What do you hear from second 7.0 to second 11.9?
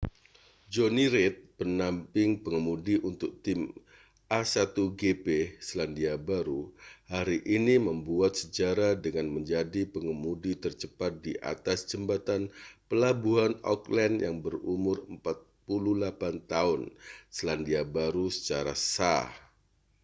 hari ini membuat sejarah dengan menjadi pengemudi tercepat di atas